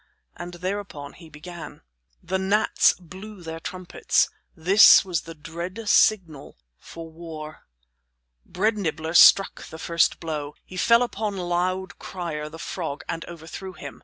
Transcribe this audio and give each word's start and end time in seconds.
And 0.35 0.55
thereupon 0.55 1.13
he 1.13 1.29
began: 1.29 1.83
The 2.23 2.39
gnats 2.39 2.93
blew 2.93 3.43
their 3.43 3.59
trumpets. 3.59 4.29
This 4.55 5.05
was 5.05 5.21
the 5.21 5.35
dread 5.35 5.87
signal 5.87 6.57
for 6.79 7.07
war. 7.11 7.67
Bread 8.43 8.79
Nibbler 8.79 9.13
struck 9.13 9.67
the 9.67 9.77
first 9.77 10.19
blow. 10.19 10.55
He 10.65 10.75
fell 10.75 11.03
upon 11.03 11.37
Loud 11.37 11.99
Crier 11.99 12.49
the 12.49 12.57
frog, 12.57 13.03
and 13.07 13.23
overthrew 13.25 13.73
him. 13.73 13.99